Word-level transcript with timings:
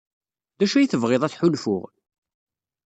D 0.57 0.61
acu 0.65 0.75
ay 0.77 0.87
tebɣid 0.87 1.21
ad 1.23 1.31
t-ḥulfuɣ? 1.31 1.83